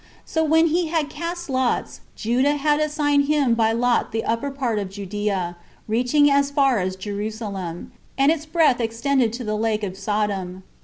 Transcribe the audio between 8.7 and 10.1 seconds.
extended to the Lake of